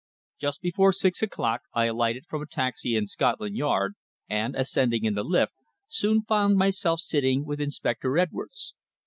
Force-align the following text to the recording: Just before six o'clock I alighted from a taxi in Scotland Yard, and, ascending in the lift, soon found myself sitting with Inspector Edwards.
Just 0.39 0.61
before 0.61 0.93
six 0.93 1.21
o'clock 1.21 1.61
I 1.75 1.85
alighted 1.85 2.25
from 2.25 2.41
a 2.41 2.47
taxi 2.47 2.95
in 2.95 3.05
Scotland 3.05 3.55
Yard, 3.55 3.93
and, 4.27 4.55
ascending 4.55 5.03
in 5.05 5.13
the 5.13 5.23
lift, 5.23 5.53
soon 5.89 6.23
found 6.23 6.57
myself 6.57 7.01
sitting 7.01 7.45
with 7.45 7.61
Inspector 7.61 8.17
Edwards. 8.17 8.73